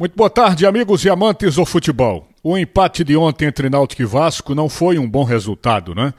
Muito 0.00 0.16
boa 0.16 0.30
tarde, 0.30 0.64
amigos 0.64 1.04
e 1.04 1.10
amantes 1.10 1.56
do 1.56 1.66
futebol. 1.66 2.26
O 2.42 2.56
empate 2.56 3.04
de 3.04 3.14
ontem 3.18 3.44
entre 3.44 3.68
Náutico 3.68 4.00
e 4.00 4.06
Vasco 4.06 4.54
não 4.54 4.66
foi 4.66 4.98
um 4.98 5.06
bom 5.06 5.24
resultado, 5.24 5.94
né? 5.94 6.14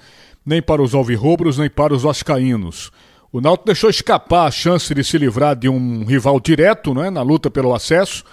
Nem 0.45 0.61
para 0.61 0.83
os 0.83 0.93
alvirrubros, 0.93 1.57
nem 1.57 1.67
para 1.67 1.91
os 1.91 2.03
vascaínos. 2.03 2.91
O 3.31 3.41
Náutico 3.41 3.65
deixou 3.65 3.89
escapar 3.89 4.45
a 4.45 4.51
chance 4.51 4.93
de 4.93 5.03
se 5.03 5.17
livrar 5.17 5.55
de 5.55 5.67
um 5.67 6.05
rival 6.05 6.39
direto, 6.39 6.93
né, 6.93 7.09
na 7.09 7.23
luta 7.23 7.49
pelo 7.49 7.73
acesso. 7.73 8.23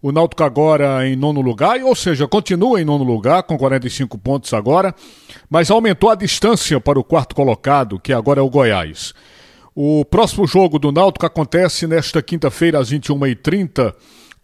O 0.00 0.10
Náutico 0.10 0.42
agora 0.42 1.06
em 1.06 1.14
nono 1.14 1.42
lugar, 1.42 1.78
ou 1.82 1.94
seja, 1.94 2.26
continua 2.26 2.80
em 2.80 2.84
nono 2.86 3.04
lugar 3.04 3.42
com 3.42 3.58
45 3.58 4.16
pontos 4.16 4.54
agora, 4.54 4.94
mas 5.50 5.70
aumentou 5.70 6.08
a 6.08 6.14
distância 6.14 6.80
para 6.80 6.98
o 6.98 7.04
quarto 7.04 7.36
colocado, 7.36 8.00
que 8.00 8.14
agora 8.14 8.40
é 8.40 8.42
o 8.42 8.48
Goiás. 8.48 9.12
O 9.74 10.06
próximo 10.06 10.46
jogo 10.46 10.78
do 10.78 10.90
Náutico 10.90 11.26
acontece 11.26 11.86
nesta 11.86 12.22
quinta-feira 12.22 12.78
às 12.78 12.90
21h30 12.90 13.92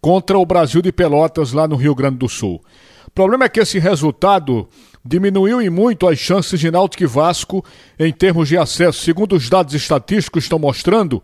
contra 0.03 0.37
o 0.37 0.45
Brasil 0.45 0.81
de 0.81 0.91
Pelotas, 0.91 1.53
lá 1.53 1.65
no 1.65 1.77
Rio 1.77 1.95
Grande 1.95 2.17
do 2.17 2.27
Sul. 2.27 2.61
O 3.07 3.11
problema 3.11 3.45
é 3.45 3.49
que 3.49 3.61
esse 3.61 3.79
resultado 3.79 4.67
diminuiu 5.03 5.61
em 5.61 5.69
muito 5.69 6.05
as 6.05 6.19
chances 6.19 6.59
de 6.59 6.69
Náutico 6.69 7.03
e 7.03 7.05
Vasco 7.05 7.63
em 7.97 8.11
termos 8.11 8.49
de 8.49 8.57
acesso. 8.57 9.01
Segundo 9.01 9.33
os 9.33 9.49
dados 9.49 9.73
estatísticos 9.73 10.43
estão 10.43 10.59
mostrando, 10.59 11.23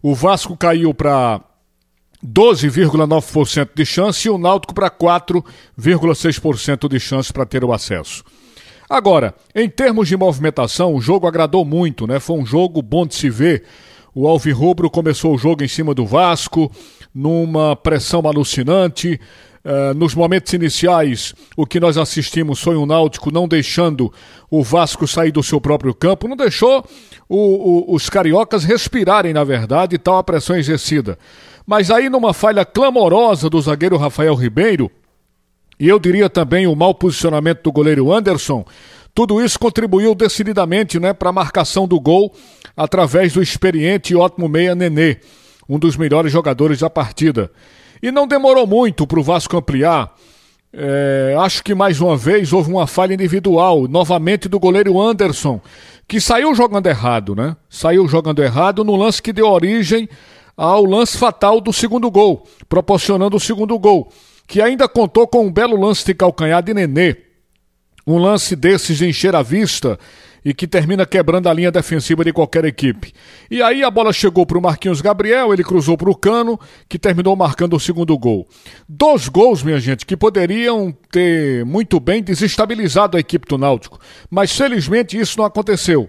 o 0.00 0.14
Vasco 0.14 0.56
caiu 0.56 0.94
para 0.94 1.40
12,9% 2.24 3.70
de 3.74 3.84
chance 3.84 4.28
e 4.28 4.30
o 4.30 4.38
Náutico 4.38 4.72
para 4.72 4.88
4,6% 4.88 6.88
de 6.88 7.00
chance 7.00 7.32
para 7.32 7.44
ter 7.44 7.64
o 7.64 7.72
acesso. 7.72 8.22
Agora, 8.88 9.34
em 9.52 9.68
termos 9.68 10.06
de 10.06 10.16
movimentação, 10.16 10.94
o 10.94 11.00
jogo 11.00 11.26
agradou 11.26 11.64
muito, 11.64 12.06
né? 12.06 12.20
Foi 12.20 12.38
um 12.38 12.46
jogo 12.46 12.80
bom 12.82 13.04
de 13.04 13.16
se 13.16 13.28
ver. 13.28 13.64
O 14.14 14.28
Alvirrubro 14.28 14.88
começou 14.90 15.34
o 15.34 15.38
jogo 15.38 15.64
em 15.64 15.68
cima 15.68 15.92
do 15.92 16.06
Vasco, 16.06 16.70
numa 17.14 17.76
pressão 17.76 18.20
alucinante. 18.26 19.20
Uh, 19.64 19.94
nos 19.94 20.12
momentos 20.12 20.52
iniciais, 20.52 21.32
o 21.56 21.64
que 21.64 21.78
nós 21.78 21.96
assistimos 21.96 22.60
foi 22.60 22.76
um 22.76 22.84
Náutico 22.84 23.30
não 23.30 23.46
deixando 23.46 24.12
o 24.50 24.60
Vasco 24.60 25.06
sair 25.06 25.30
do 25.30 25.40
seu 25.40 25.60
próprio 25.60 25.94
campo, 25.94 26.26
não 26.26 26.36
deixou 26.36 26.84
o, 27.28 27.92
o, 27.92 27.94
os 27.94 28.10
cariocas 28.10 28.64
respirarem, 28.64 29.32
na 29.32 29.44
verdade, 29.44 29.98
tal 29.98 30.16
a 30.16 30.24
pressão 30.24 30.56
exercida. 30.56 31.16
Mas 31.64 31.92
aí, 31.92 32.10
numa 32.10 32.34
falha 32.34 32.64
clamorosa 32.64 33.48
do 33.48 33.60
zagueiro 33.60 33.96
Rafael 33.96 34.34
Ribeiro, 34.34 34.90
e 35.78 35.88
eu 35.88 36.00
diria 36.00 36.28
também 36.28 36.66
o 36.66 36.74
mau 36.74 36.92
posicionamento 36.92 37.62
do 37.62 37.70
goleiro 37.70 38.12
Anderson, 38.12 38.64
tudo 39.14 39.40
isso 39.40 39.60
contribuiu 39.60 40.12
decididamente 40.12 40.98
né, 40.98 41.12
para 41.12 41.28
a 41.28 41.32
marcação 41.32 41.86
do 41.86 42.00
gol 42.00 42.34
através 42.76 43.34
do 43.34 43.42
experiente 43.42 44.12
e 44.12 44.16
ótimo 44.16 44.48
meia 44.48 44.74
Nenê 44.74 45.18
um 45.68 45.78
dos 45.78 45.96
melhores 45.96 46.32
jogadores 46.32 46.80
da 46.80 46.90
partida. 46.90 47.50
E 48.02 48.10
não 48.10 48.26
demorou 48.26 48.66
muito 48.66 49.06
para 49.06 49.20
o 49.20 49.22
Vasco 49.22 49.56
ampliar. 49.56 50.14
É, 50.74 51.36
acho 51.38 51.62
que 51.62 51.74
mais 51.74 52.00
uma 52.00 52.16
vez 52.16 52.52
houve 52.52 52.70
uma 52.70 52.86
falha 52.86 53.12
individual, 53.12 53.86
novamente 53.86 54.48
do 54.48 54.58
goleiro 54.58 55.00
Anderson, 55.00 55.60
que 56.08 56.20
saiu 56.20 56.54
jogando 56.54 56.86
errado, 56.86 57.34
né? 57.34 57.56
Saiu 57.68 58.08
jogando 58.08 58.42
errado 58.42 58.82
no 58.82 58.96
lance 58.96 59.20
que 59.20 59.32
deu 59.32 59.46
origem 59.46 60.08
ao 60.56 60.84
lance 60.84 61.18
fatal 61.18 61.60
do 61.60 61.72
segundo 61.72 62.10
gol, 62.10 62.46
proporcionando 62.68 63.36
o 63.36 63.40
segundo 63.40 63.78
gol, 63.78 64.10
que 64.46 64.62
ainda 64.62 64.88
contou 64.88 65.28
com 65.28 65.46
um 65.46 65.52
belo 65.52 65.78
lance 65.78 66.04
de 66.04 66.14
calcanhar 66.14 66.62
de 66.62 66.72
Nenê. 66.72 67.16
Um 68.06 68.18
lance 68.18 68.56
desses 68.56 68.98
de 68.98 69.06
encher 69.06 69.36
a 69.36 69.42
vista 69.42 69.98
e 70.44 70.52
que 70.52 70.66
termina 70.66 71.06
quebrando 71.06 71.48
a 71.48 71.52
linha 71.54 71.70
defensiva 71.70 72.24
de 72.24 72.32
qualquer 72.32 72.64
equipe. 72.64 73.12
E 73.50 73.62
aí 73.62 73.82
a 73.82 73.90
bola 73.90 74.12
chegou 74.12 74.44
para 74.44 74.58
o 74.58 74.62
Marquinhos 74.62 75.00
Gabriel, 75.00 75.52
ele 75.52 75.64
cruzou 75.64 75.96
para 75.96 76.10
o 76.10 76.16
Cano, 76.16 76.58
que 76.88 76.98
terminou 76.98 77.36
marcando 77.36 77.74
o 77.74 77.80
segundo 77.80 78.16
gol. 78.18 78.46
Dois 78.88 79.28
gols, 79.28 79.62
minha 79.62 79.78
gente, 79.78 80.04
que 80.04 80.16
poderiam 80.16 80.94
ter 81.10 81.64
muito 81.64 82.00
bem 82.00 82.22
desestabilizado 82.22 83.16
a 83.16 83.20
equipe 83.20 83.46
do 83.46 83.58
Náutico, 83.58 83.98
mas 84.30 84.56
felizmente 84.56 85.18
isso 85.18 85.38
não 85.38 85.44
aconteceu. 85.44 86.08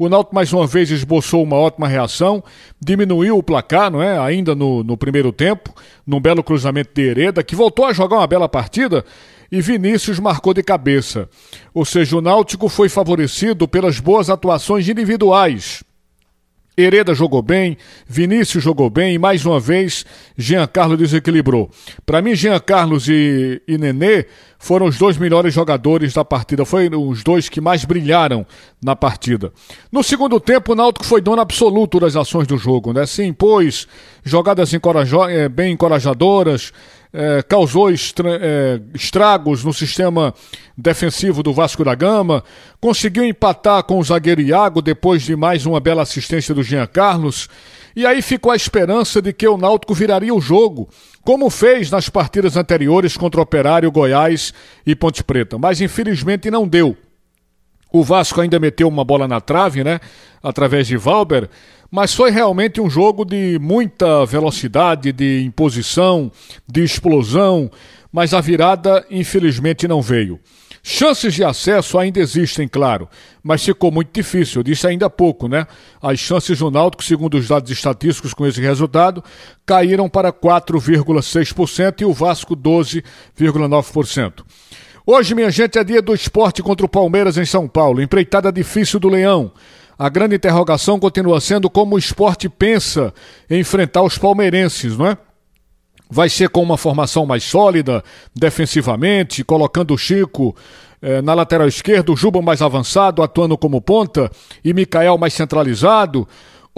O 0.00 0.08
Náutico 0.08 0.34
mais 0.34 0.50
uma 0.50 0.66
vez 0.66 0.90
esboçou 0.90 1.42
uma 1.42 1.56
ótima 1.56 1.86
reação, 1.86 2.42
diminuiu 2.80 3.36
o 3.36 3.42
placar, 3.42 3.90
não 3.90 4.02
é? 4.02 4.18
Ainda 4.18 4.54
no, 4.54 4.82
no 4.82 4.96
primeiro 4.96 5.30
tempo, 5.30 5.74
num 6.06 6.18
belo 6.18 6.42
cruzamento 6.42 6.88
de 6.94 7.02
Hereda, 7.02 7.42
que 7.42 7.54
voltou 7.54 7.84
a 7.84 7.92
jogar 7.92 8.16
uma 8.16 8.26
bela 8.26 8.48
partida 8.48 9.04
e 9.52 9.60
Vinícius 9.60 10.18
marcou 10.18 10.54
de 10.54 10.62
cabeça. 10.62 11.28
Ou 11.74 11.84
seja, 11.84 12.16
o 12.16 12.22
Náutico 12.22 12.66
foi 12.66 12.88
favorecido 12.88 13.68
pelas 13.68 14.00
boas 14.00 14.30
atuações 14.30 14.88
individuais. 14.88 15.84
Hereda 16.80 17.14
jogou 17.14 17.42
bem, 17.42 17.76
Vinícius 18.06 18.62
jogou 18.62 18.90
bem 18.90 19.14
e 19.14 19.18
mais 19.18 19.44
uma 19.44 19.60
vez 19.60 20.04
Jean 20.36 20.66
Carlos 20.66 20.98
desequilibrou. 20.98 21.70
Para 22.04 22.20
mim, 22.22 22.34
Jean 22.34 22.58
Carlos 22.58 23.08
e, 23.08 23.60
e 23.66 23.78
Nenê 23.78 24.26
foram 24.58 24.86
os 24.86 24.98
dois 24.98 25.16
melhores 25.16 25.54
jogadores 25.54 26.12
da 26.12 26.24
partida, 26.24 26.64
foram 26.64 27.08
os 27.08 27.24
dois 27.24 27.48
que 27.48 27.60
mais 27.60 27.84
brilharam 27.84 28.46
na 28.82 28.94
partida. 28.94 29.52
No 29.90 30.02
segundo 30.02 30.38
tempo, 30.38 30.72
o 30.72 30.74
Náutico 30.74 31.06
foi 31.06 31.20
dono 31.20 31.40
absoluto 31.40 31.98
das 31.98 32.14
ações 32.14 32.46
do 32.46 32.58
jogo, 32.58 32.92
né? 32.92 33.06
Se 33.06 33.24
impôs 33.24 33.88
jogadas 34.22 34.72
eh, 34.72 35.48
bem 35.48 35.72
encorajadoras, 35.72 36.72
é, 37.12 37.42
causou 37.42 37.90
estra 37.90 38.38
é, 38.40 38.80
estragos 38.94 39.64
no 39.64 39.72
sistema 39.72 40.34
defensivo 40.76 41.42
do 41.42 41.52
Vasco 41.52 41.84
da 41.84 41.94
Gama, 41.94 42.42
conseguiu 42.80 43.24
empatar 43.24 43.82
com 43.84 43.98
o 43.98 44.04
zagueiro 44.04 44.40
Iago 44.40 44.80
depois 44.80 45.22
de 45.22 45.34
mais 45.34 45.66
uma 45.66 45.80
bela 45.80 46.02
assistência 46.02 46.54
do 46.54 46.62
Jean 46.62 46.86
Carlos, 46.86 47.48
e 47.94 48.06
aí 48.06 48.22
ficou 48.22 48.52
a 48.52 48.56
esperança 48.56 49.20
de 49.20 49.32
que 49.32 49.46
o 49.48 49.56
Náutico 49.56 49.94
viraria 49.94 50.34
o 50.34 50.40
jogo, 50.40 50.88
como 51.22 51.50
fez 51.50 51.90
nas 51.90 52.08
partidas 52.08 52.56
anteriores 52.56 53.16
contra 53.16 53.40
o 53.40 53.42
Operário, 53.42 53.90
Goiás 53.90 54.54
e 54.86 54.94
Ponte 54.94 55.24
Preta, 55.24 55.58
mas 55.58 55.80
infelizmente 55.80 56.50
não 56.50 56.66
deu. 56.66 56.96
O 57.92 58.02
Vasco 58.04 58.40
ainda 58.40 58.58
meteu 58.58 58.88
uma 58.88 59.04
bola 59.04 59.26
na 59.26 59.40
trave, 59.40 59.82
né? 59.82 60.00
Através 60.42 60.86
de 60.86 60.96
Valber, 60.96 61.48
mas 61.90 62.14
foi 62.14 62.30
realmente 62.30 62.80
um 62.80 62.88
jogo 62.88 63.24
de 63.24 63.58
muita 63.60 64.24
velocidade, 64.24 65.12
de 65.12 65.42
imposição, 65.44 66.30
de 66.66 66.84
explosão, 66.84 67.70
mas 68.12 68.32
a 68.32 68.40
virada 68.40 69.04
infelizmente 69.10 69.88
não 69.88 70.00
veio. 70.00 70.38
Chances 70.82 71.34
de 71.34 71.44
acesso 71.44 71.98
ainda 71.98 72.20
existem, 72.20 72.66
claro, 72.66 73.06
mas 73.42 73.62
ficou 73.62 73.90
muito 73.90 74.10
difícil. 74.14 74.60
Eu 74.60 74.64
disse 74.64 74.86
ainda 74.86 75.06
há 75.06 75.10
pouco, 75.10 75.46
né? 75.46 75.66
As 76.00 76.18
chances 76.18 76.58
do 76.58 76.70
Náutico, 76.70 77.04
segundo 77.04 77.36
os 77.36 77.48
dados 77.48 77.70
estatísticos 77.70 78.32
com 78.32 78.46
esse 78.46 78.60
resultado, 78.62 79.22
caíram 79.66 80.08
para 80.08 80.32
4,6% 80.32 82.00
e 82.00 82.04
o 82.06 82.14
Vasco 82.14 82.56
12,9%. 82.56 84.42
Hoje, 85.12 85.34
minha 85.34 85.50
gente, 85.50 85.76
é 85.76 85.82
dia 85.82 86.00
do 86.00 86.14
esporte 86.14 86.62
contra 86.62 86.86
o 86.86 86.88
Palmeiras 86.88 87.36
em 87.36 87.44
São 87.44 87.66
Paulo. 87.66 88.00
Empreitada 88.00 88.52
difícil 88.52 89.00
do 89.00 89.08
Leão. 89.08 89.50
A 89.98 90.08
grande 90.08 90.36
interrogação 90.36 91.00
continua 91.00 91.40
sendo 91.40 91.68
como 91.68 91.96
o 91.96 91.98
esporte 91.98 92.48
pensa 92.48 93.12
enfrentar 93.50 94.04
os 94.04 94.16
palmeirenses, 94.16 94.96
não 94.96 95.08
é? 95.08 95.18
Vai 96.08 96.28
ser 96.28 96.48
com 96.48 96.62
uma 96.62 96.76
formação 96.76 97.26
mais 97.26 97.42
sólida, 97.42 98.04
defensivamente, 98.32 99.42
colocando 99.42 99.94
o 99.94 99.98
Chico 99.98 100.54
eh, 101.02 101.20
na 101.20 101.34
lateral 101.34 101.66
esquerda, 101.66 102.12
o 102.12 102.16
Juba 102.16 102.40
mais 102.40 102.62
avançado, 102.62 103.20
atuando 103.20 103.58
como 103.58 103.80
ponta, 103.80 104.30
e 104.64 104.72
Mikael 104.72 105.18
mais 105.18 105.34
centralizado. 105.34 106.28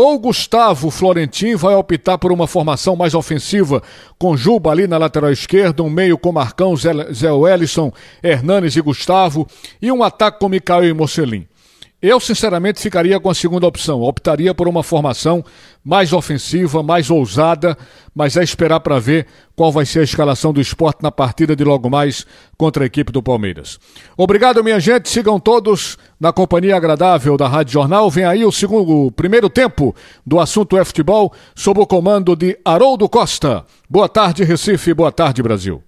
Ou 0.05 0.19
Gustavo 0.19 0.91
Florentin 0.91 1.55
vai 1.55 1.77
optar 1.77 2.19
por 2.19 2.33
uma 2.33 2.49
formação 2.49 2.97
mais 2.97 3.15
ofensiva, 3.15 3.81
com 4.19 4.37
Juba 4.37 4.73
ali 4.73 4.89
na 4.89 4.99
lateral 4.99 5.31
esquerda, 5.31 5.81
um 5.81 5.89
meio 5.89 6.19
com 6.19 6.33
Marcão, 6.33 6.77
Zé, 6.77 6.91
Zé 7.13 7.31
Wellison, 7.31 7.93
Hernanes 8.21 8.75
e 8.75 8.81
Gustavo, 8.81 9.47
e 9.81 9.93
um 9.93 10.03
ataque 10.03 10.41
com 10.41 10.49
Mikael 10.49 10.87
e 10.87 10.93
Mocelin. 10.93 11.47
Eu, 12.03 12.19
sinceramente, 12.19 12.81
ficaria 12.81 13.21
com 13.21 13.31
a 13.31 13.35
segunda 13.35 13.65
opção. 13.65 14.03
Optaria 14.03 14.53
por 14.53 14.67
uma 14.67 14.83
formação 14.83 15.45
mais 15.85 16.13
ofensiva, 16.13 16.83
mais 16.83 17.09
ousada, 17.11 17.79
mas 18.13 18.37
é 18.37 18.43
esperar 18.43 18.81
para 18.81 18.99
ver 18.99 19.29
qual 19.55 19.71
vai 19.71 19.87
ser 19.87 20.01
a 20.01 20.03
escalação 20.03 20.53
do 20.53 20.61
esporte 20.61 21.01
na 21.01 21.13
partida 21.13 21.54
de 21.54 21.63
logo 21.63 21.89
mais 21.89 22.27
contra 22.59 22.83
a 22.83 22.87
equipe 22.87 23.13
do 23.13 23.22
Palmeiras. 23.22 23.78
Obrigado, 24.16 24.65
minha 24.65 24.81
gente. 24.81 25.09
Sigam 25.09 25.39
todos 25.39 25.97
na 26.19 26.33
companhia 26.33 26.77
agradável 26.77 27.37
da 27.37 27.47
Rádio 27.47 27.75
Jornal. 27.75 28.10
Vem 28.10 28.25
aí 28.25 28.45
o 28.45 28.51
segundo, 28.51 29.07
o 29.07 29.13
primeiro 29.13 29.48
tempo 29.48 29.95
do 30.27 30.41
assunto 30.41 30.77
é 30.77 30.84
futebol, 30.84 31.33
sob 31.55 31.81
o 31.81 31.87
comando 31.87 32.34
de 32.34 32.59
Haroldo 32.65 33.09
Costa. 33.09 33.65
Boa 33.89 34.09
tarde, 34.09 34.43
Recife. 34.43 34.93
Boa 34.93 35.13
tarde, 35.13 35.41
Brasil. 35.41 35.83